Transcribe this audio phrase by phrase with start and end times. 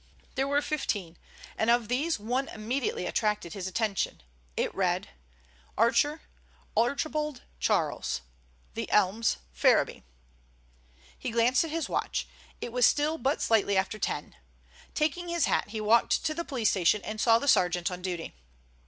[0.33, 1.15] There were fifteen,
[1.55, 4.23] and of these one immediately attracted his attention.
[4.57, 5.09] It read:
[5.77, 6.23] "Archer,
[6.75, 8.21] Archibald Charles,
[8.73, 10.03] The Elms, Ferriby."
[11.19, 12.27] He glanced at his watch.
[12.61, 14.35] It was still but slightly after ten.
[14.95, 18.33] Taking his hat he walked to the police station and saw the sergeant on duty.